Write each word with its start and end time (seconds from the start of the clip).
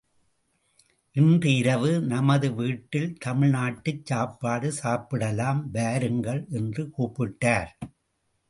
இன்று 1.15 1.49
இரவு 1.55 1.99
நமது 1.99 2.53
வீட்டில் 2.53 3.17
தமிழ் 3.19 3.49
நாட்டுச் 3.49 4.05
சாப்பாடு 4.05 4.71
சாப்பிடலாம் 4.71 5.71
வாருங்கள் 5.71 6.47
என்று 6.49 6.85
கூப்பிட்டார். 6.97 7.71